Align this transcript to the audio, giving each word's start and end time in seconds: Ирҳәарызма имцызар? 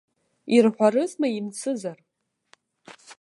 Ирҳәарызма 0.55 1.27
имцызар? 1.37 1.97